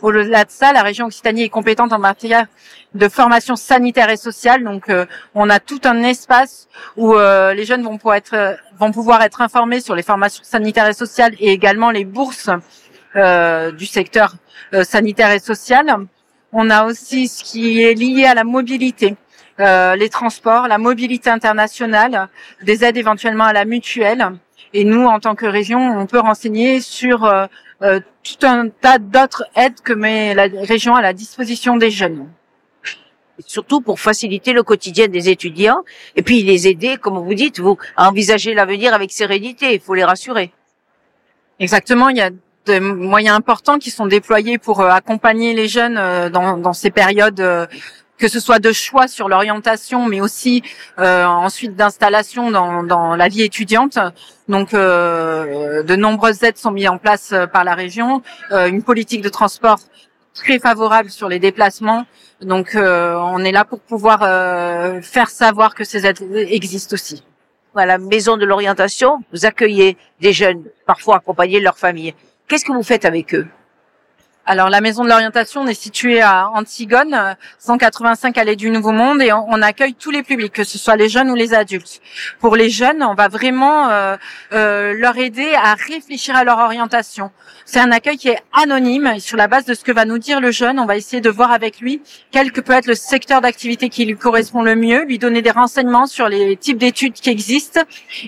Au-delà 0.00 0.44
de 0.44 0.50
ça, 0.50 0.72
la 0.72 0.82
région 0.82 1.06
Occitanie 1.06 1.42
est 1.42 1.48
compétente 1.48 1.92
en 1.92 1.98
matière 1.98 2.46
de 2.94 3.08
formation 3.08 3.56
sanitaire 3.56 4.10
et 4.10 4.16
sociale. 4.16 4.62
Donc, 4.64 4.88
euh, 4.88 5.06
on 5.34 5.50
a 5.50 5.60
tout 5.60 5.80
un 5.84 6.02
espace 6.02 6.68
où 6.96 7.14
euh, 7.14 7.52
les 7.52 7.64
jeunes 7.64 7.82
vont 7.82 7.98
pouvoir 7.98 8.16
être 8.16 8.56
vont 8.78 8.92
pouvoir 8.92 9.22
être 9.22 9.40
informés 9.40 9.80
sur 9.80 9.94
les 9.94 10.02
formations 10.02 10.44
sanitaires 10.44 10.88
et 10.88 10.92
sociales 10.92 11.34
et 11.38 11.52
également 11.52 11.90
les 11.90 12.04
bourses 12.04 12.50
du 13.14 13.86
secteur 13.86 14.34
euh, 14.74 14.84
sanitaire 14.84 15.30
et 15.32 15.38
social. 15.38 15.86
On 16.52 16.70
a 16.70 16.86
aussi 16.86 17.28
ce 17.28 17.44
qui 17.44 17.82
est 17.82 17.92
lié 17.92 18.24
à 18.24 18.34
la 18.34 18.44
mobilité. 18.44 19.16
Euh, 19.60 19.96
les 19.96 20.08
transports, 20.08 20.66
la 20.66 20.78
mobilité 20.78 21.28
internationale, 21.28 22.28
des 22.62 22.82
aides 22.84 22.96
éventuellement 22.96 23.44
à 23.44 23.52
la 23.52 23.66
mutuelle. 23.66 24.32
Et 24.72 24.84
nous, 24.84 25.04
en 25.04 25.20
tant 25.20 25.34
que 25.34 25.44
région, 25.44 25.78
on 25.78 26.06
peut 26.06 26.20
renseigner 26.20 26.80
sur 26.80 27.24
euh, 27.24 28.00
tout 28.22 28.46
un 28.46 28.70
tas 28.70 28.98
d'autres 28.98 29.44
aides 29.54 29.80
que 29.82 29.92
met 29.92 30.32
la 30.34 30.44
région 30.62 30.94
à 30.94 31.02
la 31.02 31.12
disposition 31.12 31.76
des 31.76 31.90
jeunes. 31.90 32.26
Surtout 33.46 33.82
pour 33.82 34.00
faciliter 34.00 34.54
le 34.54 34.62
quotidien 34.62 35.08
des 35.08 35.28
étudiants 35.28 35.82
et 36.16 36.22
puis 36.22 36.42
les 36.42 36.66
aider, 36.66 36.96
comme 36.96 37.18
vous 37.18 37.34
dites, 37.34 37.60
vous 37.60 37.76
à 37.96 38.08
envisager 38.08 38.54
l'avenir 38.54 38.94
avec 38.94 39.12
sérénité. 39.12 39.74
Il 39.74 39.80
faut 39.80 39.94
les 39.94 40.04
rassurer. 40.04 40.50
Exactement. 41.58 42.08
Il 42.08 42.16
y 42.16 42.22
a 42.22 42.30
de 42.66 42.78
moyens 42.78 43.36
importants 43.36 43.78
qui 43.78 43.90
sont 43.90 44.06
déployés 44.06 44.58
pour 44.58 44.80
euh, 44.80 44.88
accompagner 44.88 45.54
les 45.54 45.68
jeunes 45.68 45.96
euh, 45.98 46.30
dans, 46.30 46.56
dans 46.56 46.72
ces 46.72 46.90
périodes 46.90 47.40
euh, 47.40 47.66
que 48.18 48.28
ce 48.28 48.38
soit 48.38 48.60
de 48.60 48.70
choix 48.70 49.08
sur 49.08 49.28
l'orientation, 49.28 50.06
mais 50.06 50.20
aussi 50.20 50.62
euh, 51.00 51.24
ensuite 51.24 51.74
d'installation 51.74 52.52
dans, 52.52 52.84
dans 52.84 53.16
la 53.16 53.26
vie 53.26 53.42
étudiante. 53.42 53.98
Donc, 54.48 54.74
euh, 54.74 55.82
de 55.82 55.96
nombreuses 55.96 56.40
aides 56.44 56.56
sont 56.56 56.70
mises 56.70 56.88
en 56.88 56.98
place 56.98 57.34
par 57.52 57.64
la 57.64 57.74
région, 57.74 58.22
euh, 58.52 58.68
une 58.68 58.84
politique 58.84 59.22
de 59.22 59.28
transport 59.28 59.80
très 60.34 60.60
favorable 60.60 61.10
sur 61.10 61.28
les 61.28 61.40
déplacements. 61.40 62.04
Donc, 62.40 62.76
on 62.76 63.44
est 63.44 63.52
là 63.52 63.64
pour 63.64 63.80
pouvoir 63.80 64.20
faire 65.02 65.28
savoir 65.28 65.74
que 65.74 65.84
ces 65.84 66.06
aides 66.06 66.22
existent 66.34 66.94
aussi. 66.94 67.22
À 67.74 67.86
la 67.86 67.98
maison 67.98 68.36
de 68.36 68.44
l'orientation, 68.44 69.18
vous 69.32 69.46
accueillez 69.46 69.96
des 70.20 70.32
jeunes, 70.32 70.64
parfois 70.86 71.16
accompagnés 71.16 71.58
de 71.58 71.64
leur 71.64 71.78
famille. 71.78 72.14
Qu'est-ce 72.52 72.66
que 72.66 72.72
vous 72.72 72.82
faites 72.82 73.06
avec 73.06 73.34
eux? 73.34 73.46
Alors 74.44 74.70
la 74.70 74.80
maison 74.80 75.04
de 75.04 75.08
l'orientation 75.08 75.60
on 75.60 75.68
est 75.68 75.80
située 75.80 76.20
à 76.20 76.50
Antigone, 76.50 77.14
euh, 77.14 77.34
185 77.60 78.36
allée 78.38 78.56
du 78.56 78.70
Nouveau 78.70 78.90
Monde, 78.90 79.22
et 79.22 79.32
on, 79.32 79.62
accueille 79.62 79.94
tous 79.94 80.10
les 80.10 80.24
publics, 80.24 80.52
que 80.52 80.64
ce 80.64 80.78
soit 80.78 80.96
les 80.96 81.08
jeunes 81.08 81.30
ou 81.30 81.36
les 81.36 81.54
adultes. 81.54 82.00
Pour 82.40 82.56
les 82.56 82.68
jeunes, 82.68 83.04
on 83.04 83.14
va 83.14 83.28
vraiment 83.28 83.88
euh, 83.90 84.16
euh, 84.52 84.94
leur 84.98 85.16
aider 85.16 85.54
à 85.54 85.74
réfléchir 85.74 86.34
à 86.34 86.42
leur 86.42 86.58
orientation. 86.58 87.30
C'est 87.64 87.78
un 87.78 87.92
accueil 87.92 88.16
qui 88.16 88.30
est 88.30 88.40
anonyme, 88.52 89.06
et 89.14 89.20
sur 89.20 89.36
la 89.36 89.46
base 89.46 89.64
de 89.64 89.74
ce 89.74 89.84
que 89.84 89.92
va 89.92 90.04
nous 90.04 90.18
dire 90.18 90.40
le 90.40 90.50
jeune, 90.50 90.80
on 90.80 90.86
va 90.86 90.96
essayer 90.96 91.20
de 91.20 91.30
voir 91.30 91.52
avec 91.52 91.78
lui 91.78 92.02
quel 92.32 92.50
que 92.50 92.60
peut 92.60 92.72
être 92.72 92.86
le 92.86 92.96
secteur 92.96 93.40
d'activité 93.40 93.88
qui 93.90 94.04
lui 94.04 94.16
correspond 94.16 94.62
le 94.62 94.74
mieux, 94.74 95.04
lui 95.04 95.20
donner 95.20 95.42
des 95.42 95.52
renseignements 95.52 96.06
sur 96.06 96.28
les 96.28 96.56
types 96.56 96.78
d'études 96.78 97.12
qui 97.12 97.30
existent, 97.30 97.82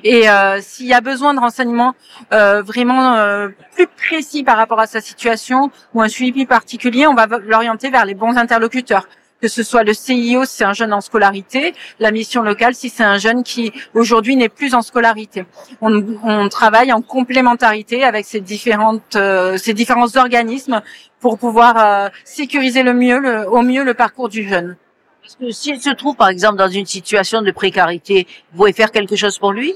et 0.05 0.29
euh, 0.29 0.61
s'il 0.61 0.87
y 0.87 0.95
a 0.95 1.01
besoin 1.01 1.35
de 1.35 1.41
renseignements 1.41 1.95
euh, 2.33 2.63
vraiment 2.63 3.17
euh, 3.17 3.49
plus 3.75 3.89
précis 3.89 4.45
par 4.45 4.57
rapport 4.57 4.79
à 4.79 4.87
sa 4.87 5.01
situation 5.01 5.73
un 6.05 6.09
suivi 6.09 6.45
particulier, 6.47 7.07
on 7.07 7.15
va 7.15 7.27
l'orienter 7.27 7.91
vers 7.91 8.05
les 8.05 8.15
bons 8.15 8.37
interlocuteurs. 8.37 9.09
Que 9.41 9.49
ce 9.49 9.63
soit 9.63 9.83
le 9.83 9.93
CIO 9.93 10.45
si 10.45 10.57
c'est 10.57 10.65
un 10.65 10.73
jeune 10.73 10.93
en 10.93 11.01
scolarité, 11.01 11.75
la 11.99 12.11
mission 12.13 12.43
locale 12.43 12.75
si 12.75 12.89
c'est 12.89 13.05
un 13.05 13.19
jeune 13.19 13.43
qui 13.43 13.73
aujourd'hui 13.93 14.37
n'est 14.37 14.49
plus 14.49 14.75
en 14.75 14.81
scolarité. 14.81 15.45
On, 15.83 16.03
on 16.23 16.49
travaille 16.49 16.93
en 16.93 17.03
complémentarité 17.03 18.05
avec 18.05 18.25
ces 18.25 18.41
différentes 18.41 19.17
euh, 19.17 19.59
ces 19.59 19.75
différents 19.75 20.17
organismes 20.17 20.81
pour 21.21 21.37
pouvoir 21.37 21.73
euh, 21.77 22.09
sécuriser 22.25 22.83
le 22.83 22.95
mieux 22.95 23.19
le, 23.19 23.49
au 23.51 23.63
mieux 23.63 23.85
le 23.85 23.95
parcours 23.95 24.29
du 24.29 24.49
jeune. 24.49 24.77
Parce 25.23 25.37
que 25.37 25.51
s'il 25.51 25.81
se 25.81 25.91
trouve, 25.91 26.17
par 26.17 26.29
exemple, 26.29 26.57
dans 26.57 26.69
une 26.69 26.87
situation 26.87 27.43
de 27.43 27.51
précarité, 27.51 28.27
vous 28.53 28.59
pouvez 28.59 28.73
faire 28.73 28.91
quelque 28.93 29.17
chose 29.17 29.39
pour 29.39 29.53
lui? 29.53 29.75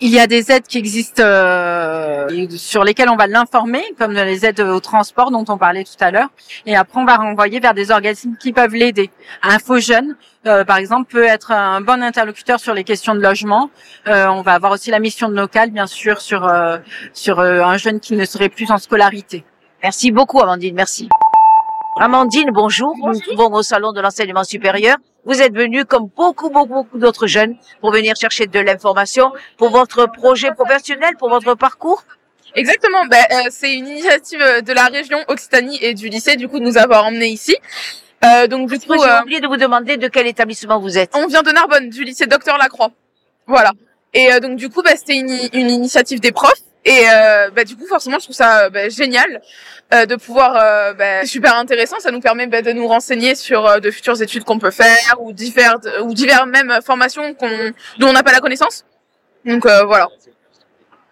Il 0.00 0.10
y 0.10 0.20
a 0.20 0.28
des 0.28 0.52
aides 0.52 0.66
qui 0.68 0.78
existent 0.78 1.22
euh, 1.24 2.46
sur 2.50 2.84
lesquelles 2.84 3.08
on 3.08 3.16
va 3.16 3.26
l'informer, 3.26 3.82
comme 3.98 4.12
les 4.12 4.46
aides 4.46 4.60
au 4.60 4.78
transport 4.78 5.32
dont 5.32 5.44
on 5.48 5.58
parlait 5.58 5.82
tout 5.82 5.96
à 5.98 6.12
l'heure. 6.12 6.28
Et 6.66 6.76
après, 6.76 7.00
on 7.00 7.04
va 7.04 7.16
renvoyer 7.16 7.58
vers 7.58 7.74
des 7.74 7.90
organismes 7.90 8.36
qui 8.38 8.52
peuvent 8.52 8.74
l'aider. 8.74 9.10
Info 9.42 9.80
Jeune, 9.80 10.14
euh, 10.46 10.64
par 10.64 10.76
exemple, 10.76 11.10
peut 11.10 11.24
être 11.24 11.50
un 11.50 11.80
bon 11.80 12.00
interlocuteur 12.00 12.60
sur 12.60 12.74
les 12.74 12.84
questions 12.84 13.16
de 13.16 13.20
logement. 13.20 13.70
Euh, 14.06 14.28
on 14.28 14.42
va 14.42 14.52
avoir 14.52 14.70
aussi 14.70 14.92
la 14.92 15.00
mission 15.00 15.28
de 15.28 15.34
local, 15.34 15.70
bien 15.70 15.88
sûr, 15.88 16.20
sur 16.20 16.46
euh, 16.46 16.78
sur 17.12 17.40
euh, 17.40 17.62
un 17.62 17.76
jeune 17.76 17.98
qui 17.98 18.14
ne 18.14 18.24
serait 18.24 18.50
plus 18.50 18.70
en 18.70 18.78
scolarité. 18.78 19.44
Merci 19.82 20.12
beaucoup, 20.12 20.40
Amandine. 20.40 20.76
Merci. 20.76 21.08
Amandine, 22.00 22.50
bonjour. 22.52 22.94
Nous 22.96 23.12
nous 23.12 23.20
trouvons 23.20 23.52
au 23.52 23.62
salon 23.62 23.92
de 23.92 24.00
l'enseignement 24.00 24.44
supérieur. 24.44 24.96
Vous 25.24 25.42
êtes 25.42 25.52
venue, 25.52 25.84
comme 25.84 26.08
beaucoup, 26.16 26.48
beaucoup, 26.48 26.74
beaucoup 26.74 26.98
d'autres 26.98 27.26
jeunes, 27.26 27.56
pour 27.80 27.90
venir 27.90 28.14
chercher 28.14 28.46
de 28.46 28.60
l'information 28.60 29.32
pour 29.56 29.70
votre 29.70 30.06
projet 30.06 30.52
professionnel, 30.52 31.16
pour 31.18 31.28
votre 31.28 31.54
parcours. 31.54 32.04
Exactement, 32.54 33.04
ben, 33.06 33.24
euh, 33.32 33.48
c'est 33.50 33.74
une 33.74 33.88
initiative 33.88 34.40
euh, 34.40 34.60
de 34.60 34.72
la 34.72 34.86
région 34.86 35.18
Occitanie 35.28 35.78
et 35.82 35.92
du 35.94 36.08
lycée, 36.08 36.36
du 36.36 36.48
coup, 36.48 36.60
de 36.60 36.64
nous 36.64 36.78
avoir 36.78 37.04
emmenés 37.04 37.28
ici. 37.28 37.56
Euh, 38.24 38.46
donc 38.46 38.70
du 38.70 38.78
coup, 38.78 38.94
J'ai 38.94 39.08
euh, 39.08 39.22
oublié 39.22 39.40
de 39.40 39.46
vous 39.46 39.56
demander 39.56 39.96
de 39.96 40.08
quel 40.08 40.26
établissement 40.26 40.78
vous 40.78 40.98
êtes? 40.98 41.10
on 41.14 41.26
vient 41.26 41.42
de 41.42 41.50
Narbonne, 41.50 41.90
du 41.90 42.04
lycée 42.04 42.26
Docteur 42.26 42.58
Lacroix. 42.58 42.90
Voilà. 43.46 43.72
Et 44.14 44.32
euh, 44.32 44.40
donc 44.40 44.56
du 44.56 44.68
coup, 44.68 44.82
bah, 44.82 44.92
c'était 44.96 45.16
une, 45.16 45.36
une 45.52 45.70
initiative 45.70 46.20
des 46.20 46.32
profs. 46.32 46.62
Et 46.84 47.04
euh, 47.12 47.50
bah, 47.50 47.64
du 47.64 47.76
coup, 47.76 47.86
forcément, 47.86 48.18
je 48.18 48.24
trouve 48.24 48.36
ça 48.36 48.64
euh, 48.64 48.70
bah, 48.70 48.88
génial 48.88 49.42
euh, 49.92 50.06
de 50.06 50.16
pouvoir, 50.16 50.56
euh, 50.56 50.92
bah, 50.94 51.26
super 51.26 51.56
intéressant. 51.56 51.98
Ça 52.00 52.10
nous 52.10 52.20
permet 52.20 52.46
bah, 52.46 52.62
de 52.62 52.72
nous 52.72 52.86
renseigner 52.86 53.34
sur 53.34 53.66
euh, 53.66 53.78
de 53.78 53.90
futures 53.90 54.20
études 54.22 54.44
qu'on 54.44 54.58
peut 54.58 54.70
faire 54.70 55.20
ou 55.20 55.32
divers 55.32 55.76
ou 56.02 56.14
divers 56.14 56.46
même 56.46 56.78
formations 56.84 57.34
qu'on 57.34 57.72
dont 57.98 58.08
on 58.08 58.12
n'a 58.12 58.22
pas 58.22 58.32
la 58.32 58.40
connaissance. 58.40 58.84
Donc 59.44 59.66
euh, 59.66 59.84
voilà. 59.84 60.08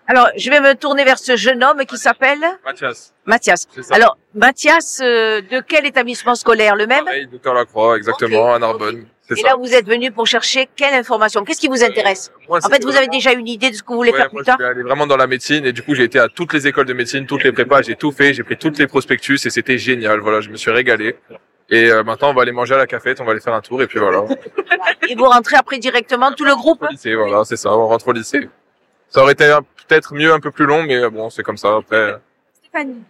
Alors, 0.09 0.29
je 0.37 0.51
vais 0.51 0.61
me 0.61 0.75
tourner 0.75 1.03
vers 1.05 1.19
ce 1.19 1.37
jeune 1.37 1.65
homme 1.65 1.85
qui 1.85 1.99
s'appelle 1.99 2.39
Mathias, 2.65 3.13
Mathias. 3.25 3.67
Alors, 3.91 4.17
Mathias, 4.35 5.01
euh, 5.03 5.41
de 5.41 5.61
quel 5.61 5.85
établissement 5.85 6.37
scolaire? 6.37 6.77
Le 6.77 6.87
même? 6.87 7.05
Pareil, 7.05 7.27
Docteur 7.27 7.55
Lacroix, 7.55 7.97
exactement, 7.97 8.55
à 8.55 8.59
Narbonne. 8.61 9.05
Et 9.31 9.37
ça. 9.37 9.49
là, 9.49 9.57
vous 9.57 9.73
êtes 9.75 9.87
venu 9.87 10.13
pour 10.13 10.27
chercher 10.27 10.69
quelle 10.77 10.95
information? 10.95 11.45
Qu'est-ce 11.45 11.61
qui 11.61 11.69
vous 11.69 11.83
intéresse? 11.83 12.31
Moi, 12.49 12.61
En 12.63 12.69
fait, 12.69 12.85
vous 12.85 12.95
avez 12.97 13.09
déjà 13.09 13.33
une 13.33 13.49
idée 13.49 13.71
de 13.71 13.75
ce 13.75 13.83
que 13.83 13.89
vous 13.89 13.97
voulez 13.97 14.13
Ouais, 14.13 14.19
faire 14.19 14.29
moi, 14.33 14.43
plus 14.43 14.47
tard 14.47 14.57
je 14.61 14.65
aller 14.65 14.83
vraiment 14.83 15.07
dans 15.07 15.17
la 15.17 15.27
médecine 15.27 15.67
et 15.67 15.73
du 15.73 15.83
coup, 15.83 15.95
j'ai 15.95 16.05
été 16.05 16.19
à 16.19 16.29
toutes 16.29 16.53
les 16.53 16.67
écoles 16.69 16.87
de 16.87 16.93
médecine, 16.93 17.27
toutes 17.27 17.43
les 17.43 17.53
prépas, 17.53 17.83
j'ai 17.83 17.97
tout 17.97 18.13
fait, 18.13 18.35
j'ai 18.35 18.45
pris 18.45 18.57
toutes 18.57 18.79
les 18.79 18.87
prospectus 18.87 19.45
et 19.45 19.51
c'était 19.51 19.79
génial. 19.79 20.21
Voilà, 20.21 20.41
je 20.41 20.51
me 20.51 20.57
suis 20.57 20.71
régalé. 20.71 21.17
Et 21.69 21.91
euh, 21.91 22.05
maintenant, 22.05 22.31
on 22.31 22.35
va 22.35 22.43
aller 22.43 22.53
manger 22.53 22.75
à 22.75 22.79
la 22.79 22.87
cafette, 22.87 23.21
on 23.21 23.25
va 23.25 23.33
aller 23.33 23.41
faire 23.41 23.55
un 23.55 23.61
tour 23.61 23.83
et 23.83 23.89
puis 23.89 23.99
voilà. 23.99 24.25
Et 25.09 25.17
vous 25.17 25.25
rentrez 25.25 25.57
après 25.57 25.79
directement 25.79 26.31
tout 26.33 26.45
le 26.45 26.55
groupe 26.55 26.83
Au 26.83 26.87
lycée, 26.87 27.15
voilà, 27.17 27.45
c'est 27.45 27.57
ça, 27.57 27.73
on 27.77 27.89
rentre 27.89 28.07
au 28.07 28.13
lycée. 28.13 28.49
Ça 29.09 29.23
aurait 29.23 29.33
été 29.33 29.53
peut-être 29.89 30.15
mieux 30.15 30.33
un 30.33 30.39
peu 30.39 30.53
plus 30.53 30.67
long, 30.67 30.85
mais 30.85 30.97
euh, 30.97 31.11
bon, 31.11 31.31
c'est 31.31 31.43
comme 31.43 31.57
ça. 31.57 31.77
Après, 31.77 32.15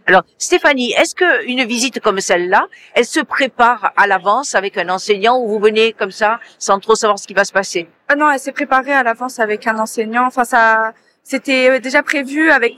Alors, 0.07 0.23
Stéphanie, 0.39 0.93
est-ce 0.93 1.15
que 1.15 1.47
une 1.47 1.65
visite 1.65 2.01
comme 2.01 2.21
celle-là, 2.21 2.67
elle 2.95 3.05
se 3.05 3.21
prépare 3.21 3.93
à 3.97 4.07
l'avance 4.07 4.55
avec 4.55 4.79
un 4.79 4.89
enseignant 4.89 5.39
ou 5.39 5.49
vous 5.49 5.59
venez 5.59 5.93
comme 5.93 6.11
ça 6.11 6.41
sans 6.59 6.79
trop 6.79 6.95
savoir 6.95 7.19
ce 7.19 7.27
qui 7.27 7.35
va 7.35 7.45
se 7.45 7.53
passer? 7.53 7.89
Ah 8.09 8.17
non, 8.17 8.31
elle 8.31 8.39
s'est 8.39 8.53
préparée 8.53 8.93
à 8.93 9.03
l'avance 9.03 9.41
avec 9.41 9.67
un 9.67 9.79
enseignant. 9.79 10.27
Enfin, 10.27 10.45
ça, 10.45 10.93
c'était 11.23 11.71
euh, 11.71 11.79
déjà 11.81 12.03
prévu 12.03 12.51
avec 12.51 12.77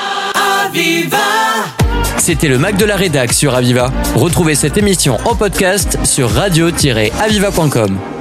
C'était 2.18 2.48
le 2.48 2.58
Mac 2.58 2.76
de 2.76 2.84
la 2.84 2.96
Rédac 2.96 3.32
sur 3.32 3.54
Aviva. 3.54 3.90
Retrouvez 4.14 4.54
cette 4.54 4.76
émission 4.76 5.16
en 5.24 5.34
podcast 5.34 5.98
sur 6.04 6.30
radio-aviva.com. 6.30 8.19